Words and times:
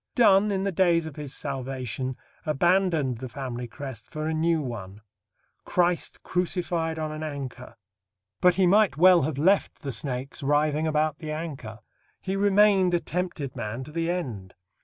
Donne, 0.15 0.49
in 0.51 0.63
the 0.63 0.71
days 0.71 1.05
of 1.05 1.15
his 1.15 1.31
salvation, 1.31 2.17
abandoned 2.43 3.19
the 3.19 3.29
family 3.29 3.67
crest 3.67 4.09
for 4.09 4.25
a 4.25 4.33
new 4.33 4.59
one 4.59 5.01
Christ 5.63 6.23
crucified 6.23 6.97
on 6.97 7.11
an 7.11 7.21
anchor. 7.21 7.75
But 8.39 8.55
he 8.55 8.65
might 8.65 8.97
well 8.97 9.21
have 9.21 9.37
left 9.37 9.83
the 9.83 9.91
snakes 9.91 10.41
writhing 10.41 10.87
about 10.87 11.19
the 11.19 11.29
anchor. 11.31 11.81
He 12.19 12.35
remained 12.35 12.95
a 12.95 12.99
tempted 12.99 13.55
man 13.55 13.83
to 13.83 13.91
the 13.91 14.09
end. 14.09 14.55